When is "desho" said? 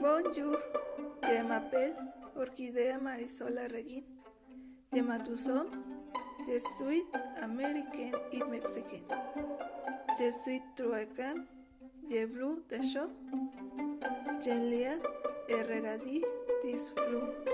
12.68-13.08